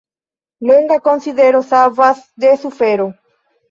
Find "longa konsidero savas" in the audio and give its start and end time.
0.67-2.19